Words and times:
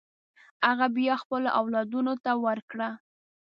هغه 0.67 0.87
بیا 0.97 1.15
خپلو 1.23 1.49
اولادونو 1.59 2.13
ته 2.23 2.31
ورکړه. 2.45 2.89